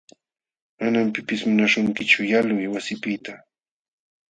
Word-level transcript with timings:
Manam 0.79 1.07
pipis 1.15 1.41
munaśhunkichu 1.49 2.21
yalquy 2.31 2.65
wasipiqta. 2.73 3.33